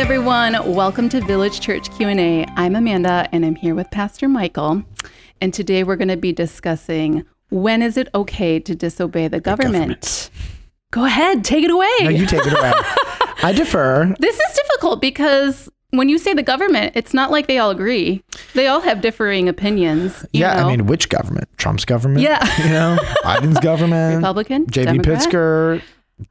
everyone. 0.00 0.54
Welcome 0.74 1.10
to 1.10 1.20
Village 1.20 1.60
Church 1.60 1.94
Q&A. 1.98 2.46
I'm 2.56 2.74
Amanda 2.74 3.28
and 3.32 3.44
I'm 3.44 3.54
here 3.54 3.74
with 3.74 3.90
Pastor 3.90 4.28
Michael. 4.28 4.82
And 5.42 5.52
today 5.52 5.84
we're 5.84 5.96
going 5.96 6.08
to 6.08 6.16
be 6.16 6.32
discussing 6.32 7.26
when 7.50 7.82
is 7.82 7.98
it 7.98 8.08
okay 8.14 8.58
to 8.60 8.74
disobey 8.74 9.28
the 9.28 9.40
government? 9.40 9.74
government. 9.74 10.30
Go 10.90 11.04
ahead, 11.04 11.44
take 11.44 11.64
it 11.64 11.70
away. 11.70 11.90
No, 12.00 12.08
you 12.08 12.24
take 12.24 12.46
it 12.46 12.52
away. 12.58 12.72
I 13.42 13.52
defer. 13.54 14.14
this 14.18 14.40
is 14.40 14.56
difficult 14.56 15.02
because 15.02 15.68
when 15.90 16.08
you 16.08 16.16
say 16.16 16.32
the 16.32 16.42
government, 16.42 16.92
it's 16.96 17.12
not 17.12 17.30
like 17.30 17.46
they 17.46 17.58
all 17.58 17.70
agree. 17.70 18.24
They 18.54 18.68
all 18.68 18.80
have 18.80 19.02
differing 19.02 19.50
opinions. 19.50 20.24
you 20.32 20.40
Yeah, 20.40 20.54
know? 20.54 20.68
I 20.68 20.76
mean, 20.76 20.86
which 20.86 21.10
government? 21.10 21.48
Trump's 21.58 21.84
government? 21.84 22.22
Yeah. 22.22 22.42
You 22.64 22.70
know, 22.70 22.96
Biden's 23.22 23.60
government. 23.60 24.16
Republican, 24.16 24.64
JB 24.64 24.84
Democrat? 25.02 25.02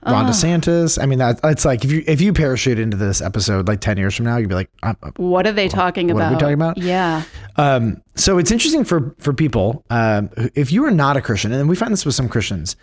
Ron 0.06 0.26
DeSantis. 0.26 1.02
I 1.02 1.06
mean, 1.06 1.20
that 1.20 1.40
it's 1.44 1.66
like 1.66 1.84
if 1.84 1.92
you 1.92 2.04
if 2.08 2.22
you 2.22 2.34
parachute 2.34 2.80
into 2.80 2.98
this 2.98 3.22
episode 3.22 3.68
like 3.68 3.82
ten 3.82 3.98
years 3.98 4.16
from 4.16 4.26
now, 4.26 4.38
you'd 4.38 4.50
be 4.50 4.56
like, 4.56 4.70
I'm, 4.84 4.96
What 5.18 5.48
are 5.48 5.52
they 5.52 5.68
talking 5.68 6.08
what 6.08 6.16
about? 6.16 6.24
What 6.24 6.32
are 6.32 6.36
we 6.36 6.40
talking 6.40 6.54
about? 6.54 6.78
Yeah. 6.78 7.24
Um, 7.56 8.02
so 8.16 8.38
it's 8.38 8.52
interesting 8.52 8.84
for 8.84 9.16
for 9.20 9.34
people 9.34 9.86
um, 9.90 10.30
if 10.56 10.72
you 10.72 10.86
are 10.86 10.92
not 10.92 11.18
a 11.18 11.22
Christian, 11.22 11.52
and 11.52 11.70
we 11.70 11.76
find 11.76 11.92
this 11.92 12.06
with 12.06 12.16
some 12.16 12.30
Christians, 12.30 12.76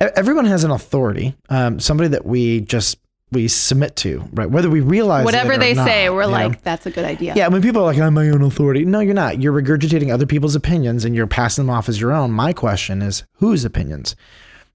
everyone 0.00 0.44
has 0.46 0.64
an 0.64 0.70
authority, 0.70 1.36
um, 1.48 1.80
somebody 1.80 2.08
that 2.08 2.24
we 2.26 2.60
just 2.60 2.98
we 3.32 3.48
submit 3.48 3.96
to, 3.96 4.24
right? 4.32 4.48
Whether 4.48 4.70
we 4.70 4.80
realize 4.80 5.24
Whatever 5.24 5.58
they 5.58 5.74
not, 5.74 5.86
say, 5.86 6.08
we're 6.08 6.22
you 6.22 6.28
know? 6.28 6.32
like, 6.32 6.62
that's 6.62 6.86
a 6.86 6.90
good 6.90 7.04
idea. 7.04 7.34
Yeah, 7.34 7.48
when 7.48 7.62
people 7.62 7.82
are 7.82 7.86
like, 7.86 7.98
I'm 7.98 8.14
my 8.14 8.28
own 8.28 8.42
authority. 8.42 8.84
No, 8.84 9.00
you're 9.00 9.14
not. 9.14 9.40
You're 9.42 9.52
regurgitating 9.52 10.12
other 10.12 10.26
people's 10.26 10.54
opinions 10.54 11.04
and 11.04 11.14
you're 11.14 11.26
passing 11.26 11.66
them 11.66 11.74
off 11.74 11.88
as 11.88 12.00
your 12.00 12.12
own. 12.12 12.30
My 12.30 12.52
question 12.52 13.02
is, 13.02 13.24
whose 13.34 13.64
opinions? 13.64 14.14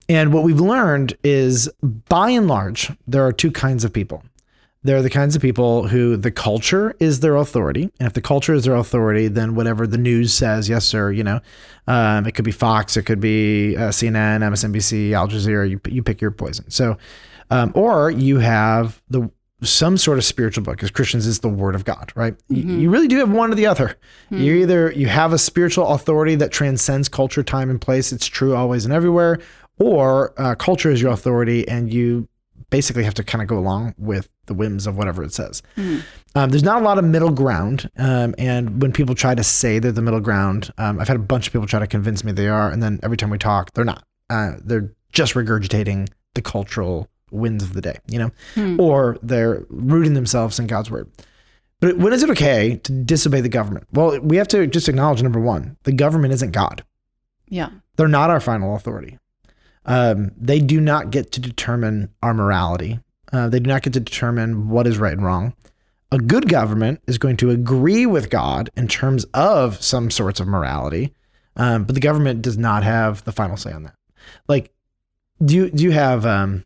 And 0.09 0.33
what 0.33 0.43
we've 0.43 0.59
learned 0.59 1.15
is, 1.23 1.69
by 1.83 2.31
and 2.31 2.47
large, 2.47 2.91
there 3.07 3.23
are 3.25 3.31
two 3.31 3.51
kinds 3.51 3.83
of 3.85 3.93
people. 3.93 4.23
There 4.81 4.97
are 4.97 5.01
the 5.01 5.09
kinds 5.09 5.35
of 5.35 5.41
people 5.41 5.87
who 5.87 6.15
the 6.17 6.31
culture 6.31 6.95
is 6.99 7.19
their 7.19 7.35
authority. 7.35 7.83
And 7.99 8.07
if 8.07 8.13
the 8.13 8.21
culture 8.21 8.53
is 8.53 8.63
their 8.63 8.75
authority, 8.75 9.27
then 9.27 9.53
whatever 9.53 9.85
the 9.85 9.97
news 9.97 10.33
says, 10.33 10.67
yes, 10.69 10.85
sir, 10.85 11.11
you 11.11 11.23
know, 11.23 11.41
um, 11.85 12.25
it 12.25 12.31
could 12.31 12.45
be 12.45 12.51
Fox, 12.51 12.95
it 12.97 13.03
could 13.03 13.19
be 13.19 13.75
uh, 13.75 13.89
CNN, 13.89 14.39
MSNBC, 14.41 15.11
Al 15.11 15.27
Jazeera, 15.27 15.69
you, 15.69 15.79
you 15.89 16.01
pick 16.01 16.21
your 16.21 16.31
poison. 16.31 16.69
So, 16.71 16.97
um, 17.51 17.71
or 17.75 18.09
you 18.09 18.39
have 18.39 19.01
the 19.09 19.29
some 19.61 19.97
sort 19.97 20.17
of 20.17 20.23
spiritual 20.23 20.63
book 20.63 20.81
as 20.81 20.89
christians 20.89 21.27
is 21.27 21.39
the 21.41 21.49
word 21.49 21.75
of 21.75 21.83
god 21.83 22.13
right 22.15 22.33
You- 22.47 22.63
you, 22.77 22.89
really 22.89 23.09
do 23.09 23.17
have 23.17 23.29
one 23.29 23.51
or 23.51 23.55
the 23.55 23.65
other 23.65 23.97
you 24.29 24.53
either 24.53 24.89
you 24.93 25.07
have 25.07 25.33
a 25.33 25.37
spiritual 25.37 25.85
authority 25.89 26.35
that 26.35 26.49
transcends 26.53 27.09
culture 27.09 27.43
time 27.43 27.69
and 27.69 27.81
place 27.81 28.13
it's 28.13 28.25
true 28.25 28.55
always 28.55 28.85
and 28.85 28.93
everywhere 28.93 29.39
or 29.79 30.33
uh, 30.39 30.55
culture 30.55 30.91
is 30.91 31.01
your 31.01 31.11
authority 31.11 31.67
and 31.67 31.91
you 31.93 32.27
basically 32.69 33.03
have 33.03 33.13
to 33.15 33.23
kind 33.23 33.41
of 33.41 33.47
go 33.47 33.57
along 33.57 33.95
with 33.97 34.29
the 34.45 34.53
whims 34.53 34.85
of 34.85 34.95
whatever 34.97 35.23
it 35.23 35.33
says. 35.33 35.63
Um, 36.35 36.49
there's 36.51 36.63
not 36.63 36.81
a 36.81 36.85
lot 36.85 36.97
of 36.99 37.05
middle 37.05 37.31
ground 37.31 37.89
um, 37.97 38.35
and 38.37 38.81
when 38.81 38.91
people 38.91 39.15
try 39.15 39.33
to 39.33 39.43
say 39.43 39.79
they're 39.79 39.91
the 39.91 40.01
middle 40.03 40.19
ground 40.19 40.71
um, 40.77 40.99
i've 40.99 41.07
had 41.07 41.17
a 41.17 41.19
bunch 41.19 41.47
of 41.47 41.53
people 41.53 41.65
try 41.67 41.79
to 41.79 41.87
convince 41.87 42.23
me 42.23 42.31
they 42.31 42.47
are 42.47 42.69
and 42.69 42.83
then 42.83 42.99
every 43.01 43.17
time 43.17 43.29
we 43.31 43.37
talk 43.39 43.73
they're 43.73 43.85
not. 43.85 44.03
Uh, 44.29 44.51
they're 44.63 44.93
just 45.11 45.33
regurgitating 45.33 46.07
the 46.35 46.41
cultural 46.43 47.07
winds 47.31 47.63
of 47.63 47.73
the 47.73 47.81
day 47.81 47.97
you 48.07 48.19
know? 48.19 48.77
Or 48.79 49.17
they're 49.23 49.65
rooting 49.69 50.13
themselves 50.13 50.59
in 50.59 50.67
god's 50.67 50.91
word. 50.91 51.09
But 51.79 51.97
when 51.97 52.13
is 52.13 52.21
it 52.23 52.29
okay 52.31 52.75
to 52.83 52.91
disobey 52.91 53.41
the 53.41 53.49
government? 53.49 53.87
Well 53.93 54.19
we 54.19 54.37
have 54.37 54.47
to 54.49 54.67
just 54.67 54.89
acknowledge 54.89 55.23
number 55.23 55.39
one 55.39 55.77
the 55.83 55.91
government 55.91 56.33
isn't 56.33 56.51
god. 56.51 56.83
Yeah. 57.47 57.69
they're 57.95 58.07
not 58.07 58.29
our 58.29 58.39
final 58.39 58.75
authority. 58.75 59.17
Um, 59.89 60.31
they 60.37 60.59
do 60.59 60.79
not 60.79 61.09
get 61.09 61.31
to 61.33 61.41
determine 61.41 62.13
our 62.21 62.33
morality. 62.33 62.99
Uh, 63.33 63.49
they 63.49 63.59
do 63.59 63.67
not 63.67 63.81
get 63.81 63.93
to 63.93 63.99
determine 63.99 64.69
what 64.69 64.85
is 64.85 64.99
right 64.99 65.13
and 65.13 65.25
wrong. 65.25 65.53
A 66.11 66.19
good 66.19 66.47
government 66.47 67.01
is 67.07 67.17
going 67.17 67.37
to 67.37 67.49
agree 67.49 68.05
with 68.05 68.29
God 68.29 68.69
in 68.77 68.87
terms 68.87 69.25
of 69.33 69.81
some 69.83 70.11
sorts 70.11 70.39
of 70.39 70.47
morality, 70.47 71.13
um, 71.55 71.83
but 71.83 71.95
the 71.95 72.01
government 72.01 72.43
does 72.43 72.57
not 72.57 72.83
have 72.83 73.23
the 73.25 73.31
final 73.31 73.57
say 73.57 73.71
on 73.71 73.83
that. 73.83 73.95
Like, 74.47 74.71
do 75.43 75.55
you 75.55 75.69
do 75.71 75.83
you 75.83 75.91
have 75.91 76.25
um, 76.25 76.65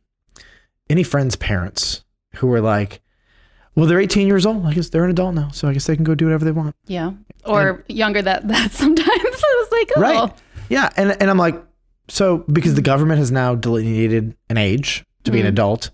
any 0.90 1.04
friends' 1.04 1.36
parents 1.36 2.04
who 2.36 2.52
are 2.54 2.62
like, 2.62 3.02
well, 3.76 3.86
they're 3.86 4.00
18 4.00 4.28
years 4.28 4.46
old. 4.46 4.66
I 4.66 4.74
guess 4.74 4.90
they're 4.90 5.04
an 5.04 5.12
adult 5.12 5.36
now, 5.36 5.50
so 5.50 5.68
I 5.68 5.74
guess 5.74 5.86
they 5.86 5.96
can 5.96 6.04
go 6.04 6.16
do 6.16 6.26
whatever 6.26 6.46
they 6.46 6.52
want. 6.52 6.76
Yeah. 6.88 7.12
Or 7.46 7.84
younger 7.88 8.22
that 8.22 8.48
that 8.48 8.72
sometimes 8.72 9.08
I 9.10 9.68
was 9.68 9.72
like, 9.72 9.92
oh. 9.96 10.02
Right. 10.02 10.32
Yeah. 10.70 10.90
And, 10.98 11.12
and 11.22 11.30
I'm 11.30 11.38
like, 11.38 11.62
so 12.08 12.40
because 12.52 12.76
the 12.76 12.82
government 12.82 13.20
has 13.20 13.32
now 13.32 13.56
delineated 13.56 14.36
an 14.50 14.58
age 14.58 15.06
to 15.24 15.32
be 15.32 15.40
an 15.40 15.46
adult, 15.48 15.90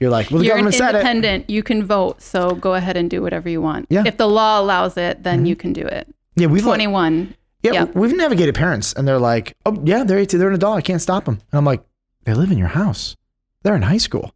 you're 0.00 0.10
like, 0.10 0.30
well, 0.30 0.40
the 0.40 0.46
You're 0.46 0.56
an 0.56 0.64
government 0.64 0.74
said 0.74 0.94
it. 0.94 0.98
independent. 0.98 1.50
You 1.50 1.62
can 1.62 1.84
vote, 1.84 2.20
so 2.20 2.50
go 2.56 2.74
ahead 2.74 2.96
and 2.96 3.08
do 3.08 3.22
whatever 3.22 3.48
you 3.48 3.62
want. 3.62 3.86
Yeah. 3.88 4.00
Mm-hmm. 4.00 4.06
If 4.08 4.16
the 4.18 4.28
law 4.28 4.60
allows 4.60 4.96
it, 4.96 5.22
then 5.22 5.46
you 5.46 5.56
can 5.56 5.72
do 5.72 5.82
it. 5.86 6.12
Yeah, 6.36 6.48
we've 6.48 6.64
like, 6.64 6.78
21. 6.78 7.34
yeah, 7.62 7.72
yeah. 7.72 7.84
we've 7.94 8.14
navigated 8.14 8.54
parents, 8.54 8.92
and 8.92 9.06
they're 9.06 9.18
like, 9.20 9.56
oh 9.64 9.80
yeah, 9.84 10.04
they're 10.04 10.18
18, 10.18 10.38
they're 10.38 10.48
an 10.48 10.54
adult. 10.54 10.76
I 10.78 10.82
can't 10.82 11.00
stop 11.00 11.24
them. 11.24 11.34
And 11.52 11.58
I'm 11.58 11.64
like, 11.64 11.82
they 12.24 12.34
live 12.34 12.50
in 12.50 12.58
your 12.58 12.68
house. 12.68 13.16
They're 13.62 13.76
in 13.76 13.82
high 13.82 13.98
school. 13.98 14.34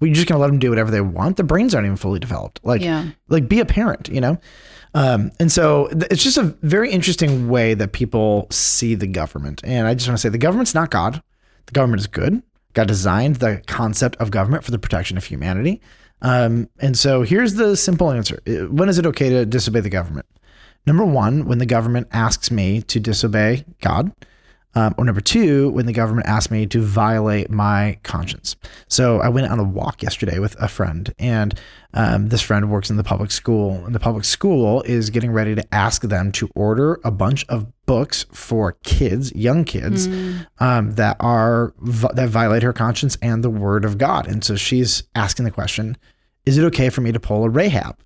Well, 0.00 0.08
you're 0.08 0.14
just 0.14 0.26
gonna 0.26 0.40
let 0.40 0.48
them 0.48 0.58
do 0.58 0.70
whatever 0.70 0.90
they 0.90 1.00
want. 1.00 1.36
Their 1.36 1.46
brains 1.46 1.74
aren't 1.74 1.84
even 1.86 1.96
fully 1.96 2.18
developed. 2.18 2.60
Like, 2.64 2.80
Yeah. 2.82 3.06
like 3.28 3.48
be 3.48 3.60
a 3.60 3.64
parent, 3.66 4.08
you 4.08 4.20
know. 4.20 4.38
Um, 4.94 5.30
and 5.38 5.52
so 5.52 5.88
it's 5.92 6.22
just 6.22 6.38
a 6.38 6.54
very 6.62 6.90
interesting 6.90 7.48
way 7.48 7.74
that 7.74 7.92
people 7.92 8.48
see 8.50 8.94
the 8.94 9.06
government. 9.06 9.60
And 9.64 9.86
I 9.86 9.94
just 9.94 10.08
want 10.08 10.18
to 10.18 10.22
say 10.22 10.28
the 10.28 10.38
government's 10.38 10.74
not 10.74 10.90
God. 10.90 11.22
The 11.66 11.72
government 11.72 12.00
is 12.00 12.06
good. 12.06 12.42
God 12.74 12.88
designed 12.88 13.36
the 13.36 13.62
concept 13.66 14.16
of 14.16 14.30
government 14.30 14.64
for 14.64 14.70
the 14.70 14.78
protection 14.78 15.16
of 15.16 15.24
humanity. 15.24 15.80
Um, 16.22 16.68
and 16.80 16.96
so 16.98 17.22
here's 17.22 17.54
the 17.54 17.76
simple 17.76 18.10
answer: 18.10 18.40
When 18.70 18.88
is 18.88 18.98
it 18.98 19.06
okay 19.06 19.30
to 19.30 19.46
disobey 19.46 19.80
the 19.80 19.90
government? 19.90 20.26
Number 20.86 21.04
one, 21.04 21.46
when 21.46 21.58
the 21.58 21.66
government 21.66 22.08
asks 22.12 22.50
me 22.50 22.82
to 22.82 23.00
disobey 23.00 23.64
God. 23.80 24.12
Um, 24.74 24.94
or 24.96 25.04
number 25.04 25.20
two, 25.20 25.70
when 25.70 25.86
the 25.86 25.92
government 25.92 26.28
asks 26.28 26.50
me 26.50 26.64
to 26.66 26.80
violate 26.80 27.50
my 27.50 27.98
conscience. 28.04 28.54
So 28.88 29.20
I 29.20 29.28
went 29.28 29.50
on 29.50 29.58
a 29.58 29.64
walk 29.64 30.02
yesterday 30.02 30.38
with 30.38 30.54
a 30.60 30.68
friend, 30.68 31.12
and 31.18 31.58
um, 31.92 32.28
this 32.28 32.40
friend 32.40 32.70
works 32.70 32.88
in 32.88 32.96
the 32.96 33.02
public 33.02 33.32
school, 33.32 33.84
and 33.84 33.94
the 33.94 34.00
public 34.00 34.24
school 34.24 34.82
is 34.82 35.10
getting 35.10 35.32
ready 35.32 35.56
to 35.56 35.74
ask 35.74 36.02
them 36.02 36.30
to 36.32 36.48
order 36.54 37.00
a 37.02 37.10
bunch 37.10 37.44
of 37.48 37.66
books 37.86 38.26
for 38.32 38.76
kids, 38.84 39.34
young 39.34 39.64
kids, 39.64 40.06
um, 40.60 40.92
that 40.92 41.16
are 41.18 41.74
that 42.14 42.28
violate 42.28 42.62
her 42.62 42.72
conscience 42.72 43.18
and 43.20 43.42
the 43.42 43.50
Word 43.50 43.84
of 43.84 43.98
God. 43.98 44.28
And 44.28 44.44
so 44.44 44.54
she's 44.54 45.02
asking 45.16 45.46
the 45.46 45.50
question: 45.50 45.96
Is 46.46 46.58
it 46.58 46.64
okay 46.66 46.90
for 46.90 47.00
me 47.00 47.10
to 47.10 47.18
pull 47.18 47.42
a 47.42 47.48
Rahab? 47.48 47.98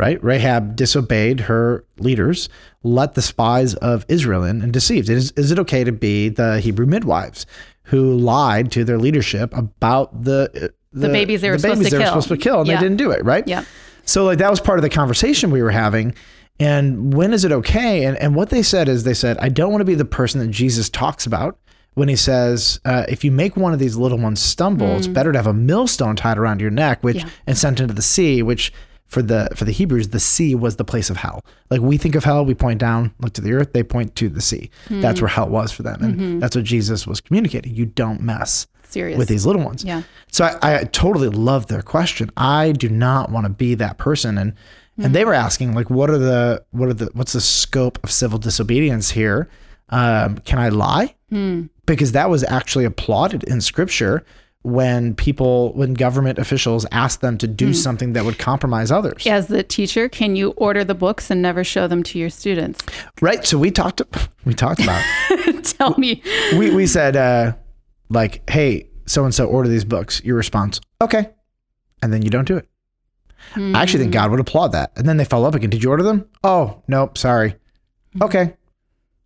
Right? 0.00 0.22
Rahab 0.24 0.74
disobeyed 0.76 1.40
her 1.40 1.84
leaders, 1.98 2.48
let 2.82 3.14
the 3.14 3.22
spies 3.22 3.74
of 3.76 4.04
Israel 4.08 4.42
in, 4.44 4.62
and 4.62 4.72
deceived. 4.72 5.08
Is, 5.10 5.30
is 5.32 5.50
it 5.52 5.58
okay 5.60 5.84
to 5.84 5.92
be 5.92 6.28
the 6.30 6.58
Hebrew 6.60 6.86
midwives 6.86 7.46
who 7.84 8.14
lied 8.16 8.72
to 8.72 8.84
their 8.84 8.98
leadership 8.98 9.54
about 9.56 10.24
the 10.24 10.72
the, 10.92 11.08
babies 11.08 11.40
they 11.42 11.50
were 11.50 11.58
supposed 11.58 11.78
babies 11.80 11.92
to 11.92 11.98
they 11.98 12.04
kill. 12.04 12.14
were 12.16 12.22
supposed 12.22 12.40
to 12.40 12.48
kill, 12.48 12.58
and 12.60 12.68
Yeah. 12.68 12.76
they 12.76 12.82
didn't 12.84 12.96
do 12.96 13.10
it, 13.12 13.24
right? 13.24 13.46
Yeah. 13.46 13.64
So 14.06 14.24
like 14.24 14.38
that 14.38 14.50
was 14.50 14.60
part 14.60 14.78
of 14.78 14.82
the 14.82 14.88
conversation 14.90 15.50
we 15.52 15.62
were 15.62 15.70
having. 15.70 16.14
And 16.58 17.14
when 17.14 17.32
is 17.32 17.44
it 17.44 17.52
okay? 17.52 18.04
And 18.04 18.16
and 18.18 18.34
what 18.34 18.50
they 18.50 18.62
said 18.62 18.88
is 18.88 19.04
they 19.04 19.14
said, 19.14 19.38
I 19.38 19.48
don't 19.50 19.70
want 19.70 19.80
to 19.82 19.84
be 19.86 19.94
the 19.94 20.04
person 20.04 20.40
that 20.40 20.48
Jesus 20.50 20.88
talks 20.90 21.26
about 21.26 21.58
when 21.94 22.08
he 22.08 22.16
says, 22.16 22.80
uh, 22.84 23.04
if 23.08 23.24
you 23.24 23.30
make 23.32 23.56
one 23.56 23.72
of 23.72 23.78
these 23.78 23.96
little 23.96 24.18
ones 24.18 24.40
stumble, 24.40 24.96
it's 24.96 25.06
better 25.08 25.32
to 25.32 25.38
have 25.38 25.46
a 25.46 25.52
millstone 25.54 26.14
tied 26.16 26.38
around 26.38 26.60
your 26.60 26.70
neck, 26.70 27.02
which 27.02 27.16
Mm. 27.18 27.24
Yeah. 27.24 27.28
and 27.48 27.58
sent 27.58 27.80
into 27.80 27.94
the 27.94 28.02
sea, 28.02 28.42
which 28.42 28.72
for 29.10 29.22
the 29.22 29.48
for 29.54 29.64
the 29.64 29.72
Hebrews, 29.72 30.08
the 30.08 30.20
sea 30.20 30.54
was 30.54 30.76
the 30.76 30.84
place 30.84 31.10
of 31.10 31.16
hell. 31.18 31.44
Like 31.68 31.80
we 31.80 31.96
think 31.98 32.14
of 32.14 32.24
hell, 32.24 32.44
we 32.44 32.54
point 32.54 32.78
down, 32.80 33.12
look 33.20 33.32
to 33.34 33.40
the 33.40 33.52
earth, 33.52 33.72
they 33.72 33.82
point 33.82 34.14
to 34.16 34.28
the 34.28 34.40
sea. 34.40 34.70
Hmm. 34.88 35.00
That's 35.02 35.20
where 35.20 35.28
hell 35.28 35.48
was 35.48 35.72
for 35.72 35.82
them. 35.82 36.02
And 36.02 36.14
Mm-hmm. 36.14 36.38
that's 36.38 36.54
what 36.56 36.64
Jesus 36.64 37.06
was 37.06 37.20
communicating. 37.20 37.74
You 37.74 37.86
don't 37.86 38.20
mess 38.22 38.66
Serious. 38.88 39.18
with 39.18 39.28
these 39.28 39.44
little 39.46 39.62
ones. 39.62 39.82
Yeah. 39.84 40.02
So 40.32 40.44
I, 40.44 40.80
I 40.80 40.84
totally 40.84 41.28
love 41.28 41.66
their 41.66 41.82
question. 41.82 42.30
I 42.36 42.72
do 42.72 42.88
not 42.88 43.30
want 43.30 43.44
to 43.46 43.50
be 43.52 43.74
that 43.76 43.98
person. 43.98 44.38
And 44.38 44.54
and 45.02 45.14
they 45.14 45.24
were 45.24 45.34
asking 45.34 45.74
like, 45.74 45.88
what 45.90 46.08
are 46.10 46.18
the 46.18 46.62
what 46.72 46.88
are 46.88 46.94
the 46.94 47.10
what's 47.14 47.32
the 47.32 47.40
scope 47.40 47.98
of 48.04 48.10
civil 48.10 48.38
disobedience 48.38 49.10
here? 49.10 49.48
Um, 49.88 50.38
can 50.38 50.58
I 50.58 50.68
lie? 50.68 51.14
Because 51.86 52.12
that 52.12 52.28
was 52.30 52.44
actually 52.44 52.84
applauded 52.84 53.42
in 53.44 53.60
scripture 53.60 54.24
when 54.62 55.14
people 55.14 55.72
when 55.72 55.94
government 55.94 56.38
officials 56.38 56.84
ask 56.92 57.20
them 57.20 57.38
to 57.38 57.46
do 57.46 57.68
hmm. 57.68 57.72
something 57.72 58.12
that 58.12 58.24
would 58.24 58.38
compromise 58.38 58.90
others. 58.90 59.26
As 59.26 59.46
the 59.46 59.62
teacher, 59.62 60.08
can 60.08 60.36
you 60.36 60.50
order 60.52 60.84
the 60.84 60.94
books 60.94 61.30
and 61.30 61.40
never 61.40 61.64
show 61.64 61.88
them 61.88 62.02
to 62.04 62.18
your 62.18 62.30
students? 62.30 62.84
Right. 63.20 63.46
So 63.46 63.58
we 63.58 63.70
talked 63.70 64.02
we 64.44 64.54
talked 64.54 64.82
about 64.82 65.02
Tell 65.64 65.96
me. 65.96 66.22
we 66.52 66.74
we 66.74 66.86
said 66.86 67.16
uh 67.16 67.54
like, 68.10 68.48
hey, 68.50 68.88
so 69.06 69.24
and 69.24 69.34
so 69.34 69.46
order 69.46 69.68
these 69.68 69.84
books. 69.84 70.22
Your 70.24 70.36
response, 70.36 70.80
okay. 71.00 71.30
And 72.02 72.12
then 72.12 72.22
you 72.22 72.30
don't 72.30 72.46
do 72.46 72.56
it. 72.56 72.66
I 73.56 73.82
actually 73.82 74.00
think 74.00 74.12
hmm. 74.12 74.20
God 74.20 74.30
would 74.30 74.40
applaud 74.40 74.72
that. 74.72 74.92
And 74.96 75.08
then 75.08 75.16
they 75.16 75.24
follow 75.24 75.48
up 75.48 75.54
again. 75.54 75.70
Did 75.70 75.82
you 75.82 75.90
order 75.90 76.02
them? 76.02 76.28
Oh, 76.44 76.82
nope, 76.86 77.16
sorry. 77.16 77.56
Hmm. 78.12 78.24
Okay. 78.24 78.56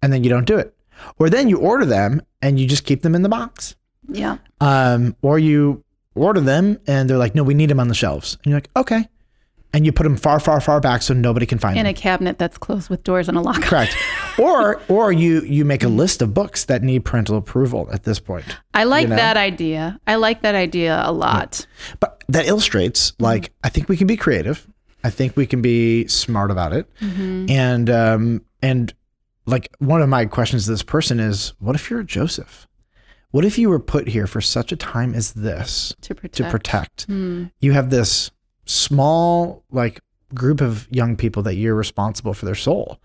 And 0.01 0.13
then 0.13 0.23
you 0.23 0.31
don't 0.31 0.47
do 0.47 0.57
it. 0.59 0.75
Or 1.19 1.29
then 1.29 1.49
you 1.49 1.59
order 1.59 1.85
them 1.85 2.23
and 2.41 2.61
you 2.61 2.69
just 2.69 2.85
keep 2.85 3.03
them 3.03 3.15
in 3.15 3.23
the 3.23 3.29
box. 3.29 3.75
Yeah. 4.09 4.39
Um, 4.61 5.17
or 5.23 5.39
you 5.39 5.83
order 6.15 6.41
them 6.41 6.79
and 6.87 7.09
they're 7.11 7.19
like, 7.19 7.35
no, 7.35 7.43
we 7.43 7.55
need 7.55 7.71
them 7.71 7.81
on 7.81 7.89
the 7.89 7.95
shelves. 7.95 8.37
And 8.45 8.51
you're 8.51 8.56
like, 8.59 8.71
okay. 8.77 9.09
and 9.73 9.85
you 9.85 9.91
put 9.93 10.05
them 10.05 10.17
far, 10.17 10.39
far, 10.39 10.61
far 10.61 10.81
back 10.81 11.03
so 11.03 11.12
nobody 11.15 11.47
can 11.47 11.59
find 11.59 11.77
In 11.77 11.83
them. 11.83 11.91
In 11.91 11.97
a 11.97 11.99
cabinet 11.99 12.39
that's 12.39 12.56
closed 12.59 12.89
with 12.89 13.03
doors 13.03 13.29
and 13.29 13.37
a 13.37 13.41
lock. 13.41 13.61
Correct. 13.62 13.97
or 14.39 14.81
or 14.89 15.11
you 15.12 15.41
you 15.43 15.65
make 15.65 15.83
a 15.83 15.89
list 15.89 16.23
of 16.23 16.33
books 16.33 16.67
that 16.67 16.83
need 16.83 17.05
parental 17.05 17.37
approval 17.37 17.89
at 17.93 18.05
this 18.05 18.21
point. 18.21 18.45
I 18.73 18.85
like 18.85 19.05
You 19.05 19.09
know? 19.11 19.17
that 19.17 19.37
idea. 19.37 19.99
I 20.06 20.15
like 20.17 20.43
that 20.43 20.55
idea 20.55 21.03
a 21.05 21.11
lot. 21.12 21.67
But 21.99 22.23
that 22.29 22.47
illustrates 22.47 23.12
like 23.19 23.53
I 23.65 23.69
think 23.69 23.89
we 23.89 23.97
can 23.97 24.06
be 24.06 24.17
creative. 24.17 24.67
I 25.03 25.11
think 25.11 25.37
we 25.37 25.47
can 25.47 25.61
be 25.61 26.06
smart 26.06 26.51
about 26.53 26.73
it. 26.73 26.89
And 27.01 27.91
um 27.91 28.43
and 28.62 28.95
like 29.47 29.75
one 29.79 30.01
of 30.01 30.09
my 30.09 30.25
questions 30.27 30.65
to 30.67 30.71
this 30.71 30.83
person 30.83 31.19
is 31.21 31.53
what 31.59 31.75
if 31.75 31.91
you're 31.91 32.01
a 32.01 32.05
Joseph? 32.05 32.67
What 33.35 33.45
if 33.45 33.59
you 33.59 33.69
were 33.69 33.81
put 33.81 34.07
here 34.07 34.29
for 34.29 34.41
such 34.41 34.71
a 34.71 34.77
time 34.77 35.13
as 35.13 35.33
this 35.33 35.93
To 36.03 36.15
protect. 36.15 36.37
to 36.37 36.49
protect? 36.49 37.07
You 37.09 37.73
have 37.73 37.91
this 37.91 38.31
small 38.65 39.65
like 39.73 40.01
group 40.33 40.61
of 40.61 40.87
young 40.93 41.17
people 41.17 41.43
that 41.43 41.57
you're 41.57 41.75
responsible 41.75 42.33
for 42.33 42.47
their 42.47 42.55
soul. 42.55 43.01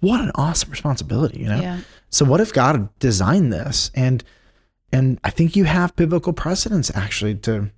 What 0.00 0.22
an 0.22 0.32
awesome 0.34 0.72
responsibility, 0.72 1.38
you 1.38 1.46
know? 1.46 1.60
Yeah. 1.60 1.78
So 2.08 2.24
what 2.24 2.40
if 2.40 2.52
God 2.52 2.88
designed 2.98 3.52
this 3.52 3.92
and 3.94 4.24
and 4.92 5.20
I 5.22 5.30
think 5.30 5.54
you 5.54 5.62
have 5.66 5.94
biblical 5.94 6.32
precedents 6.32 6.90
actually 6.96 7.36
to 7.36 7.70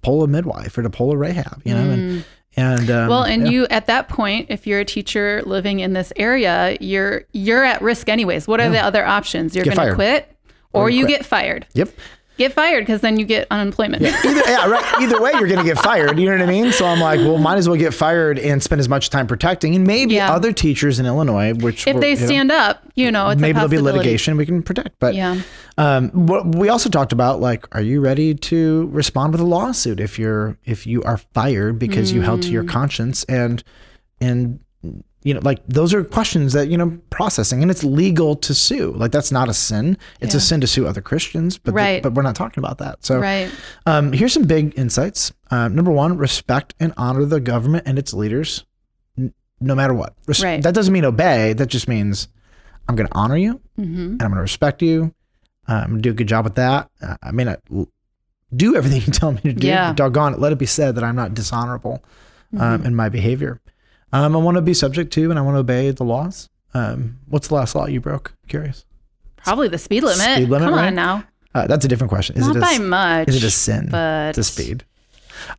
pull 0.00 0.22
a 0.22 0.26
midwife 0.26 0.78
or 0.78 0.82
to 0.82 0.88
pull 0.88 1.12
a 1.12 1.16
Rahab, 1.18 1.60
you 1.66 1.74
know, 1.74 1.90
and 1.90 2.24
and 2.56 2.90
um, 2.90 3.06
Mm. 3.06 3.08
Well, 3.10 3.24
and 3.24 3.44
yeah. 3.44 3.52
you 3.52 3.66
at 3.68 3.86
that 3.88 4.08
point, 4.08 4.46
if 4.48 4.66
you're 4.66 4.80
a 4.80 4.84
teacher 4.86 5.42
living 5.44 5.80
in 5.80 5.92
this 5.92 6.10
area, 6.16 6.78
you're 6.80 7.24
you're 7.32 7.64
at 7.64 7.82
risk 7.82 8.08
anyways. 8.08 8.48
What 8.48 8.60
are 8.62 8.70
the 8.70 8.80
other 8.80 9.04
options? 9.04 9.54
You're 9.54 9.66
going 9.66 9.76
to 9.76 9.94
quit, 9.94 10.33
or, 10.74 10.90
you 10.90 11.00
you 11.00 11.04
quit. 11.06 11.18
get 11.20 11.26
fired. 11.26 11.66
yep. 11.74 11.88
Get 12.36 12.52
fired 12.52 12.80
because 12.80 13.00
then 13.00 13.16
you 13.16 13.24
get 13.24 13.46
unemployment. 13.52 14.02
Either 14.02 14.42
yeah, 14.50 14.66
right. 14.66 15.00
Either 15.00 15.22
way, 15.22 15.30
you're 15.34 15.46
gonna 15.46 15.62
get 15.62 15.78
fired. 15.78 16.18
You 16.18 16.26
know 16.26 16.32
what 16.32 16.42
I 16.42 16.46
mean? 16.50 16.72
So 16.72 16.84
I'm 16.84 16.98
like, 16.98 17.20
well, 17.20 17.38
might 17.38 17.58
as 17.58 17.68
well 17.68 17.78
get 17.78 17.94
fired 17.94 18.40
and 18.40 18.60
spend 18.60 18.80
as 18.80 18.88
much 18.88 19.08
time 19.08 19.28
protecting. 19.28 19.76
And 19.76 19.86
maybe 19.86 20.14
Yeah. 20.14 20.32
other 20.34 20.52
teachers 20.52 20.98
in 20.98 21.06
Illinois, 21.06 21.54
which 21.54 21.86
if 21.86 21.94
were, 21.94 22.00
they 22.00 22.14
you 22.14 22.18
know, 22.18 22.26
stand 22.26 22.50
up, 22.50 22.82
you 22.96 23.12
know, 23.12 23.28
it's 23.28 23.40
maybe 23.40 23.52
a 23.52 23.54
there'll 23.54 23.68
be 23.68 23.78
litigation 23.78 24.36
we 24.36 24.46
can 24.46 24.64
protect. 24.64 24.98
But 24.98 25.14
Yeah. 25.14 25.42
um, 25.78 26.10
we 26.56 26.68
also 26.68 26.88
talked 26.90 27.12
about, 27.12 27.40
like, 27.40 27.72
are 27.72 27.82
you 27.82 28.00
ready 28.00 28.34
to 28.34 28.88
respond 28.90 29.30
with 29.30 29.40
a 29.40 29.44
lawsuit 29.46 30.00
if 30.00 30.18
you're 30.18 30.58
if 30.64 30.88
you 30.88 31.04
are 31.04 31.18
fired 31.18 31.78
because 31.78 32.10
you 32.10 32.22
held 32.22 32.42
to 32.42 32.48
Mm. 32.48 32.52
your 32.52 32.64
conscience 32.64 33.22
and 33.28 33.62
and 34.20 34.58
you 35.24 35.34
know, 35.34 35.40
like 35.42 35.60
those 35.66 35.92
are 35.94 36.04
questions 36.04 36.52
that 36.52 36.68
you 36.68 36.76
know 36.78 36.98
processing, 37.10 37.62
and 37.62 37.70
it's 37.70 37.82
legal 37.82 38.36
to 38.36 38.54
sue. 38.54 38.92
Like 38.92 39.10
that's 39.10 39.32
not 39.32 39.48
a 39.48 39.54
sin. 39.54 39.96
It's 40.20 40.34
a 40.34 40.40
sin 40.40 40.60
to 40.60 40.66
sue 40.66 40.86
other 40.86 41.00
Christians, 41.00 41.58
but 41.58 41.74
the- 41.74 42.00
but 42.02 42.12
we're 42.14 42.22
not 42.22 42.36
talking 42.36 42.62
about 42.62 42.78
that. 42.78 43.04
So 43.04 43.18
Right. 43.18 43.50
um, 43.86 44.12
here's 44.12 44.32
some 44.34 44.44
big 44.44 44.78
insights. 44.78 45.32
Uh, 45.50 45.68
number 45.68 45.90
one, 45.90 46.16
respect 46.18 46.74
and 46.78 46.92
honor 46.96 47.24
the 47.24 47.40
government 47.40 47.84
and 47.86 47.98
its 47.98 48.12
leaders, 48.12 48.64
n- 49.18 49.32
no 49.60 49.74
matter 49.74 49.94
what. 49.94 50.14
Res- 50.26 50.42
Right. 50.42 50.62
That 50.62 50.74
doesn't 50.74 50.92
mean 50.92 51.04
obey. 51.04 51.52
That 51.54 51.66
just 51.68 51.88
means 51.88 52.28
I'm 52.88 52.96
going 52.96 53.08
to 53.08 53.14
honor 53.16 53.36
you 53.36 53.60
Mm-hmm. 53.78 54.00
and 54.00 54.22
I'm 54.22 54.28
going 54.28 54.36
to 54.36 54.42
respect 54.42 54.82
you. 54.82 55.14
Uh, 55.66 55.72
I'm 55.84 55.90
going 55.90 55.96
to 55.98 56.02
do 56.02 56.10
a 56.10 56.14
good 56.14 56.26
job 56.28 56.44
with 56.44 56.56
that. 56.56 56.90
Uh, 57.00 57.16
I 57.22 57.30
may 57.30 57.44
not 57.44 57.60
do 58.54 58.76
everything 58.76 59.00
you 59.06 59.12
tell 59.12 59.32
me 59.32 59.40
to 59.40 59.52
do. 59.54 59.66
Yeah. 59.66 59.92
doggone 59.94 60.34
it, 60.34 60.38
let 60.40 60.52
it 60.52 60.58
be 60.58 60.66
said 60.66 60.96
that 60.96 61.04
I'm 61.04 61.16
not 61.16 61.32
dishonorable 61.34 62.04
um, 62.52 62.58
Mm-hmm. 62.60 62.86
in 62.86 62.94
my 62.94 63.08
behavior. 63.08 63.60
Um, 64.14 64.34
I 64.36 64.38
want 64.38 64.56
to 64.56 64.62
be 64.62 64.74
subject 64.74 65.12
to 65.14 65.30
and 65.30 65.38
I 65.38 65.42
want 65.42 65.56
to 65.56 65.60
obey 65.60 65.90
the 65.90 66.04
laws. 66.04 66.48
Um, 66.72 67.18
what's 67.28 67.48
the 67.48 67.54
last 67.54 67.74
law 67.74 67.86
you 67.86 68.00
broke? 68.00 68.34
Curious. 68.48 68.84
Probably 69.36 69.68
the 69.68 69.78
speed 69.78 70.02
limit. 70.04 70.18
Speed 70.36 70.48
limit, 70.48 70.68
Come 70.68 70.74
right? 70.78 70.86
on 70.86 70.94
now. 70.94 71.24
Uh, 71.54 71.66
that's 71.66 71.84
a 71.84 71.88
different 71.88 72.08
question. 72.10 72.36
Is 72.36 72.46
Not 72.46 72.56
it 72.56 72.58
a, 72.58 72.60
by 72.62 72.78
much. 72.78 73.28
is 73.28 73.36
it 73.36 73.44
a 73.44 73.50
sin 73.50 73.88
but 73.90 74.34
to 74.36 74.42
speed? 74.44 74.84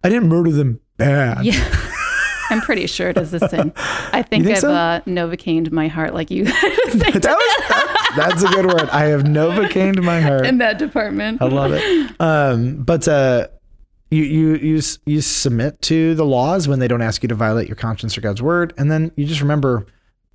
I 0.03 0.09
didn't 0.09 0.27
murder 0.29 0.51
them 0.51 0.79
bad. 0.97 1.45
Yeah. 1.45 1.53
I'm 2.49 2.61
pretty 2.61 2.85
sure 2.87 3.09
it 3.09 3.17
is 3.17 3.33
a 3.33 3.47
sin. 3.49 3.73
I 3.75 4.21
think, 4.21 4.45
think 4.45 4.57
I've 4.57 4.61
so? 4.61 4.71
uh, 4.71 4.99
novocained 5.01 5.71
my 5.71 5.87
heart 5.87 6.13
like 6.13 6.29
you 6.31 6.43
that 6.45 6.91
was, 6.93 7.21
that- 7.21 8.13
that's 8.15 8.43
a 8.43 8.47
good 8.47 8.65
word. 8.67 8.87
I 8.89 9.05
have 9.05 9.23
novocained 9.23 10.01
my 10.03 10.21
heart. 10.21 10.45
in 10.45 10.59
that 10.59 10.77
department. 10.77 11.41
I 11.41 11.45
love 11.45 11.71
it. 11.73 12.11
Um, 12.19 12.77
but 12.83 13.07
uh, 13.07 13.47
you 14.15 14.23
you 14.23 14.55
you 14.55 14.81
you 15.05 15.21
submit 15.21 15.81
to 15.83 16.15
the 16.15 16.25
laws 16.25 16.67
when 16.67 16.79
they 16.79 16.87
don't 16.87 17.01
ask 17.01 17.23
you 17.23 17.29
to 17.29 17.35
violate 17.35 17.67
your 17.67 17.75
conscience 17.75 18.17
or 18.17 18.21
God's 18.21 18.41
word, 18.41 18.73
and 18.77 18.91
then 18.91 19.11
you 19.15 19.25
just 19.25 19.41
remember. 19.41 19.85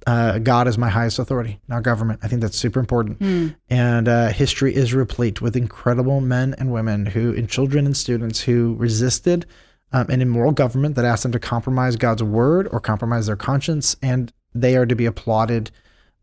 Uh, 0.07 0.39
God 0.39 0.67
is 0.67 0.79
my 0.79 0.89
highest 0.89 1.19
authority, 1.19 1.61
not 1.69 1.83
government. 1.83 2.21
I 2.23 2.29
think 2.29 2.41
that's 2.41 2.57
super 2.57 2.81
important. 2.81 3.21
And 3.69 4.09
uh, 4.09 4.29
history 4.29 4.75
is 4.75 4.95
replete 4.95 5.43
with 5.43 5.55
incredible 5.57 6.23
men 6.23 6.55
and 6.57 6.73
women 6.73 7.05
who, 7.05 7.35
and 7.35 7.47
children 7.51 7.85
and 7.85 7.95
students 7.95 8.41
who 8.41 8.77
resisted 8.79 9.45
um, 9.93 10.07
an 10.09 10.23
immoral 10.23 10.53
government 10.53 10.95
that 10.95 11.05
asked 11.05 11.25
them 11.25 11.33
to 11.33 11.39
compromise 11.39 11.97
God's 11.97 12.23
word 12.23 12.67
or 12.73 12.81
compromise 12.81 13.27
their 13.27 13.37
conscience, 13.37 13.95
and 14.01 14.33
they 14.55 14.75
are 14.75 14.87
to 14.87 14.97
be 14.97 15.05
applauded. 15.05 15.71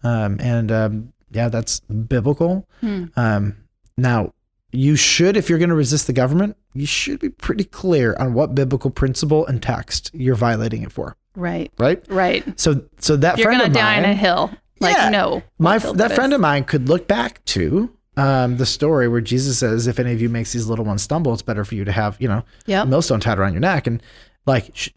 Um, 0.01 0.39
and 0.41 0.71
um, 0.71 1.13
yeah, 1.29 1.49
that's 1.49 1.81
biblical. 1.81 2.67
Um, 3.15 3.57
now, 3.95 4.33
you 4.77 4.95
should, 4.95 5.35
if 5.35 5.49
you're 5.49 5.57
going 5.57 5.69
to 5.69 5.75
resist 5.75 6.05
the 6.05 6.13
government, 6.13 6.55
you 6.75 6.85
should 6.85 7.19
be 7.19 7.29
pretty 7.29 7.63
clear 7.63 8.15
on 8.19 8.33
what 8.35 8.53
biblical 8.53 8.91
principle 8.91 9.43
and 9.47 9.61
text 9.63 10.11
you're 10.13 10.35
violating 10.35 10.83
it 10.83 10.91
for, 10.91 11.15
Right. 11.35 11.71
right? 11.79 12.03
Right. 12.09 12.43
So, 12.59 12.83
so 12.99 13.15
that 13.17 13.39
You're 13.39 13.45
friend 13.47 13.59
going 13.61 13.71
of 13.71 13.73
to 13.73 13.79
die 13.79 13.95
mine, 13.95 14.03
on 14.05 14.09
a 14.11 14.13
hill. 14.13 14.51
Like, 14.79 14.95
Yeah. 14.95 15.09
no. 15.09 15.41
my 15.57 15.79
that 15.79 16.11
friend 16.13 16.31
of 16.31 16.39
mine 16.41 16.63
could 16.63 16.89
look 16.89 17.07
back 17.07 17.43
to 17.45 17.89
um, 18.17 18.57
the 18.57 18.65
story 18.67 19.07
where 19.07 19.21
Jesus 19.21 19.57
says, 19.59 19.87
"If 19.87 19.99
any 19.99 20.11
of 20.13 20.21
you 20.21 20.29
makes 20.29 20.53
these 20.53 20.67
little 20.67 20.85
ones 20.85 21.01
stumble, 21.01 21.33
it's 21.33 21.41
better 21.41 21.63
for 21.65 21.73
you 21.75 21.83
to 21.85 21.91
have 21.91 22.15
you 22.19 22.27
know 22.27 22.43
a 22.67 22.85
millstone 22.85 23.19
tied 23.19 23.39
around 23.39 23.53
your 23.53 23.61
neck." 23.61 23.87
And 23.87 24.01
like, 24.45 24.71
sh- 24.75 24.89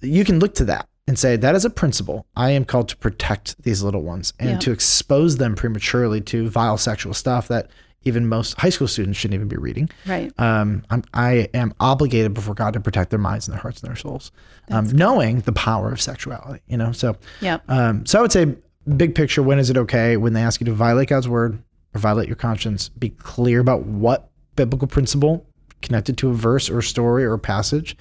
you 0.00 0.24
can 0.24 0.38
look 0.38 0.54
to 0.56 0.64
that 0.66 0.88
and 1.06 1.18
say, 1.18 1.36
"That 1.36 1.54
is 1.54 1.64
a 1.64 1.70
principle. 1.70 2.26
I 2.36 2.50
am 2.50 2.64
called 2.64 2.88
to 2.90 2.96
protect 2.96 3.62
these 3.62 3.82
little 3.82 4.02
ones 4.02 4.32
and 4.38 4.50
Yeah. 4.50 4.58
to 4.58 4.72
expose 4.72 5.36
them 5.36 5.54
prematurely 5.54 6.20
to 6.22 6.48
vile 6.48 6.78
sexual 6.78 7.14
stuff 7.14 7.48
that 7.48 7.68
even 8.04 8.26
most 8.26 8.58
high 8.58 8.70
school 8.70 8.88
students 8.88 9.18
shouldn't 9.18 9.34
even 9.34 9.48
be 9.48 9.56
reading." 9.56 9.88
Right. 10.06 10.32
um, 10.38 10.82
I'm, 10.90 11.02
I 11.14 11.48
am 11.54 11.74
obligated 11.80 12.34
before 12.34 12.54
God 12.54 12.74
to 12.74 12.80
protect 12.80 13.10
their 13.10 13.18
minds 13.18 13.48
and 13.48 13.54
their 13.54 13.60
hearts 13.60 13.80
and 13.80 13.88
their 13.88 13.96
souls, 13.96 14.32
um, 14.70 14.88
knowing 14.88 15.40
the 15.40 15.52
power 15.52 15.92
of 15.92 16.00
sexuality. 16.00 16.62
You 16.66 16.76
know, 16.76 16.92
so 16.92 17.16
yeah. 17.40 17.58
um, 17.68 18.06
so 18.06 18.18
I 18.18 18.22
would 18.22 18.32
say, 18.32 18.54
big 18.96 19.14
picture, 19.14 19.42
when 19.42 19.58
is 19.58 19.70
it 19.70 19.76
okay 19.76 20.16
when 20.16 20.32
they 20.32 20.42
ask 20.42 20.60
you 20.60 20.64
to 20.66 20.72
violate 20.72 21.08
God's 21.08 21.28
word 21.28 21.62
or 21.94 22.00
violate 22.00 22.28
your 22.28 22.36
conscience? 22.36 22.88
Be 22.88 23.10
clear 23.10 23.60
about 23.60 23.84
what 23.84 24.30
biblical 24.56 24.88
principle 24.88 25.46
connected 25.82 26.18
to 26.18 26.30
a 26.30 26.34
verse 26.34 26.68
or 26.68 26.78
a 26.78 26.82
story 26.82 27.24
or 27.24 27.32
a 27.32 27.38
passage. 27.38 27.96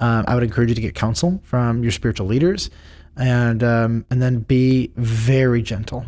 Um, 0.00 0.24
I 0.26 0.34
would 0.34 0.44
encourage 0.44 0.70
you 0.70 0.74
to 0.74 0.80
get 0.80 0.94
counsel 0.94 1.40
from 1.44 1.82
your 1.82 1.92
spiritual 1.92 2.26
leaders, 2.26 2.70
and 3.16 3.62
um, 3.62 4.04
and 4.10 4.20
then 4.20 4.40
be 4.40 4.92
very 4.96 5.62
gentle 5.62 6.04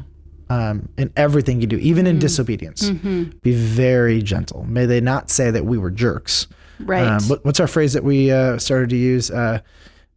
um, 0.49 0.89
in 0.97 1.13
everything 1.17 1.61
you 1.61 1.67
do, 1.67 1.77
even 1.79 2.07
in 2.07 2.19
disobedience. 2.19 2.89
Be 2.91 3.53
very 3.55 4.23
gentle. 4.23 4.65
May 4.65 4.87
they 4.87 5.01
not 5.01 5.31
say 5.31 5.51
that 5.51 5.65
we 5.65 5.79
were 5.79 5.91
jerks. 5.91 6.47
Right. 6.81 7.07
Um, 7.07 7.23
what, 7.25 7.45
what's 7.45 7.59
our 7.61 7.67
phrase 7.67 7.95
that 7.95 8.05
we 8.05 8.31
uh, 8.31 8.59
started 8.59 8.91
to 8.91 8.97
use? 8.97 9.31
Uh, 9.31 9.61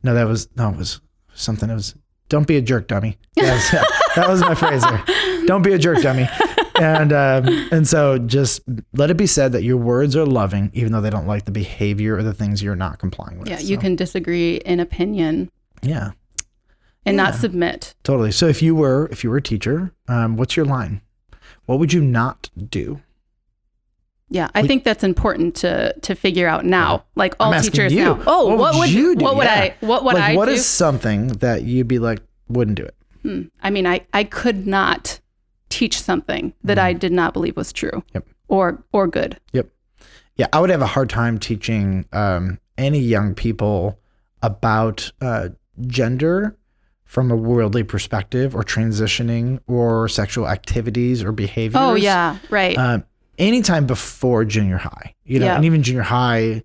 no, 0.03 0.13
that 0.13 0.27
was 0.27 0.47
no, 0.55 0.69
it 0.69 0.77
was 0.77 1.01
something. 1.33 1.69
It 1.69 1.73
was 1.73 1.95
don't 2.27 2.45
be 2.47 2.57
a 2.57 2.61
jerk, 2.61 2.87
dummy. 2.87 3.17
That 3.37 3.53
was, 3.53 3.71
that 4.15 4.27
was 4.29 4.41
my 4.41 4.53
phrase 4.55 4.81
there. 4.83 5.03
Don't 5.47 5.61
be 5.63 5.73
a 5.73 5.77
jerk, 5.79 6.01
dummy. 6.01 6.27
And 6.79 7.11
um, 7.11 7.67
and 7.71 7.87
so 7.87 8.17
just 8.19 8.61
let 8.93 9.09
it 9.09 9.17
be 9.17 9.25
said 9.27 9.51
that 9.53 9.63
your 9.63 9.77
words 9.77 10.15
are 10.15 10.25
loving, 10.25 10.69
even 10.73 10.91
though 10.91 11.01
they 11.01 11.09
don't 11.09 11.27
like 11.27 11.45
the 11.45 11.51
behavior 11.51 12.15
or 12.15 12.23
the 12.23 12.33
things 12.33 12.61
you're 12.63 12.75
not 12.75 12.99
complying 12.99 13.39
with. 13.39 13.49
yeah. 13.49 13.59
You 13.59 13.75
So, 13.75 13.81
can 13.81 13.95
disagree 13.95 14.57
in 14.57 14.79
opinion 14.79 15.49
Yeah, 15.81 16.11
and 17.09 17.17
not 17.17 17.35
submit. 17.35 17.93
totally. 18.03 18.31
So 18.31 18.47
if 18.47 18.61
you 18.61 18.75
were 18.75 19.07
if 19.11 19.23
you 19.23 19.29
were 19.29 19.37
a 19.37 19.41
teacher, 19.41 19.91
um, 20.07 20.37
what's 20.37 20.55
your 20.55 20.65
line? 20.65 21.01
What 21.65 21.79
would 21.79 21.93
you 21.93 22.01
not 22.01 22.49
do? 22.69 23.01
Yeah, 24.31 24.49
I 24.53 24.65
think 24.67 24.83
that's 24.83 25.03
important 25.03 25.55
to 25.57 25.93
to 26.01 26.15
figure 26.15 26.47
out 26.47 26.63
now. 26.65 27.05
Like 27.15 27.35
all 27.39 27.51
teachers 27.59 27.91
you. 27.91 28.03
now. 28.05 28.23
Oh, 28.27 28.55
what, 28.55 28.75
would 28.75 28.91
you 28.91 29.15
do? 29.15 29.25
What 29.25 29.35
would 29.37 29.45
Yeah. 29.45 29.73
I? 29.81 29.85
What 29.85 30.03
would 30.03 30.13
like, 30.13 30.23
I 30.23 30.35
what 30.35 30.45
do? 30.45 30.51
is 30.51 30.65
something 30.65 31.27
that 31.39 31.63
you'd 31.63 31.87
be 31.87 31.97
like 31.99 32.21
wouldn't 32.47 32.77
do 32.77 32.83
it? 32.83 32.95
Hmm. 33.23 33.41
I 33.61 33.69
mean, 33.71 33.87
I 33.87 34.01
I 34.13 34.23
could 34.23 34.67
not 34.67 35.19
teach 35.69 35.99
something 36.01 36.53
that 36.63 36.77
I 36.79 36.93
did 36.93 37.11
not 37.11 37.33
believe 37.33 37.55
was 37.57 37.73
true. 37.73 37.91
Mm. 37.91 38.03
Yep. 38.13 38.25
Or 38.49 38.83
or 38.91 39.07
good. 39.07 39.39
Yep. 39.53 39.67
Yeah, 40.37 40.47
I 40.53 40.59
would 40.59 40.69
have 40.69 40.81
a 40.81 40.87
hard 40.87 41.09
time 41.09 41.37
teaching 41.37 42.05
um, 42.13 42.59
any 42.77 42.99
young 42.99 43.35
people 43.35 43.99
about 44.41 45.11
uh, 45.21 45.49
gender 45.87 46.55
from 47.09 47.31
a 47.31 47.35
worldly 47.35 47.81
perspective 47.81 48.55
or 48.55 48.61
transitioning 48.61 49.59
or 49.65 50.07
sexual 50.07 50.47
activities 50.47 51.23
or 51.23 51.31
behaviors. 51.31 51.81
Oh 51.81 51.95
yeah, 51.95 52.37
right. 52.51 52.77
Um, 52.77 53.03
anytime 53.39 53.87
before 53.87 54.45
junior 54.45 54.77
high, 54.77 55.15
you 55.25 55.39
know, 55.39 55.47
Yeah. 55.47 55.55
and 55.55 55.65
even 55.65 55.81
junior 55.81 56.03
high, 56.03 56.61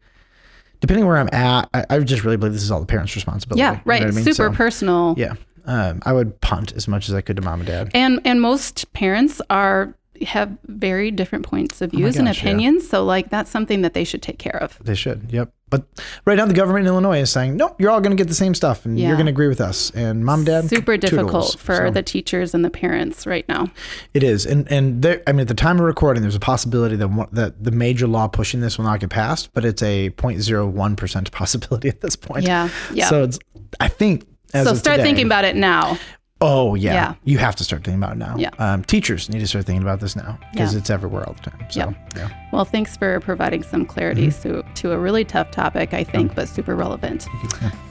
depending 0.80 1.06
where 1.06 1.16
I'm 1.16 1.30
at, 1.32 1.70
I, 1.72 1.86
I 1.88 1.98
just 2.00 2.24
really 2.24 2.36
believe 2.36 2.52
this 2.52 2.62
is 2.62 2.70
all 2.70 2.80
the 2.80 2.84
parents' 2.86 3.14
responsibility. 3.14 3.60
yeah, 3.60 3.70
You 3.70 3.76
know 3.76 3.82
right. 3.86 4.02
I 4.02 4.10
mean? 4.10 4.22
Super 4.22 4.34
So, 4.34 4.52
personal. 4.52 5.14
Yeah. 5.16 5.32
Um, 5.64 6.00
I 6.04 6.12
would 6.12 6.38
punt 6.42 6.74
as 6.74 6.86
much 6.86 7.08
as 7.08 7.14
I 7.14 7.22
could 7.22 7.36
to 7.36 7.42
mom 7.42 7.60
and 7.60 7.66
dad. 7.66 7.90
And 7.94 8.20
and 8.26 8.38
most 8.42 8.92
parents 8.92 9.40
are 9.48 9.94
have 10.26 10.56
very 10.66 11.10
different 11.10 11.46
points 11.46 11.80
of 11.80 11.90
views 11.92 12.16
and 12.18 12.28
Oh 12.28 12.30
gosh, 12.32 12.42
yeah. 12.44 12.50
opinions. 12.50 12.86
So 12.86 13.02
like 13.02 13.30
that's 13.30 13.50
something 13.50 13.80
that 13.80 13.94
they 13.94 14.04
should 14.04 14.20
take 14.20 14.38
care 14.38 14.62
of. 14.62 14.78
They 14.84 14.94
should. 14.94 15.32
Yep. 15.32 15.50
But 15.74 15.84
right 16.24 16.36
now, 16.36 16.46
the 16.46 16.54
government 16.54 16.86
in 16.86 16.92
Illinois 16.92 17.18
is 17.20 17.30
saying, 17.30 17.56
nope, 17.56 17.80
you're 17.80 17.90
all 17.90 18.00
going 18.00 18.16
to 18.16 18.20
get 18.20 18.28
the 18.28 18.34
same 18.34 18.54
stuff 18.54 18.84
and 18.84 18.96
Yeah. 18.96 19.08
you're 19.08 19.16
going 19.16 19.26
to 19.26 19.30
agree 19.32 19.48
with 19.48 19.60
us. 19.60 19.90
And 19.90 20.24
mom, 20.24 20.44
dad, 20.44 20.68
Super 20.68 20.96
difficult 20.96 21.26
toodles. 21.26 21.54
for 21.56 21.76
So 21.88 21.90
the 21.90 22.02
teachers 22.02 22.54
and 22.54 22.64
the 22.64 22.70
parents 22.70 23.26
right 23.26 23.48
now. 23.48 23.66
It 24.12 24.22
is. 24.22 24.46
And, 24.46 24.70
and 24.70 25.02
there, 25.02 25.20
I 25.26 25.32
mean, 25.32 25.40
at 25.40 25.48
the 25.48 25.54
time 25.54 25.80
of 25.80 25.84
recording, 25.84 26.22
there's 26.22 26.36
a 26.36 26.40
possibility 26.40 26.94
that, 26.94 27.28
that 27.32 27.64
the 27.64 27.72
major 27.72 28.06
law 28.06 28.28
pushing 28.28 28.60
this 28.60 28.78
will 28.78 28.84
not 28.84 29.00
get 29.00 29.10
passed, 29.10 29.52
but 29.52 29.64
it's 29.64 29.82
a 29.82 30.10
0.01% 30.10 31.30
possibility 31.32 31.88
at 31.94 32.00
this 32.00 32.14
point. 32.14 32.44
Yeah. 32.44 32.68
Yeah. 32.92 33.08
So 33.08 33.24
it's, 33.24 33.40
I 33.80 33.88
think, 33.88 34.26
as 34.52 34.68
so 34.68 34.74
start 34.74 34.98
today- 34.98 35.08
thinking 35.08 35.26
about 35.26 35.44
it 35.44 35.56
now. 35.56 35.98
Oh 36.46 36.74
yeah. 36.74 36.92
Yeah. 36.92 37.14
you 37.24 37.38
have 37.38 37.56
to 37.56 37.64
start 37.64 37.84
thinking 37.84 38.02
about 38.02 38.12
it 38.12 38.18
now. 38.18 38.36
Yeah. 38.36 38.50
Um, 38.58 38.84
teachers 38.84 39.30
need 39.30 39.38
to 39.38 39.46
start 39.46 39.64
thinking 39.64 39.80
about 39.82 40.00
this 40.00 40.14
now 40.14 40.38
because 40.52 40.74
Yeah. 40.74 40.78
it's 40.80 40.90
everywhere 40.90 41.24
all 41.26 41.32
the 41.32 41.50
time. 41.50 41.66
So 41.70 41.80
Yeah. 41.80 41.92
yeah. 42.16 42.28
Well, 42.52 42.66
thanks 42.66 42.96
for 42.98 43.18
providing 43.20 43.62
some 43.62 43.86
clarity 43.86 44.26
Mm-hmm. 44.28 44.62
to, 44.62 44.74
to 44.82 44.92
a 44.92 44.98
really 44.98 45.24
tough 45.24 45.50
topic, 45.50 45.94
I 45.94 46.04
think, 46.04 46.34
but 46.34 46.46
super 46.48 46.76
relevant. 46.76 47.26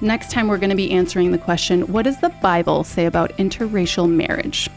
Next 0.01 0.29
time, 0.31 0.48
we're 0.48 0.60
going 0.60 0.69
to 0.69 0.75
be 0.75 0.91
answering 0.91 1.31
the 1.31 1.38
question 1.39 1.81
What 1.91 2.03
does 2.03 2.19
the 2.22 2.29
Bible 2.41 2.83
say 2.83 3.05
about 3.07 3.31
interracial 3.38 4.07
marriage? 4.10 4.69